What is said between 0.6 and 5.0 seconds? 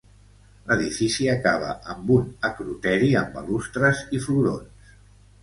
L'edifici acaba amb un acroteri amb balustres i florons.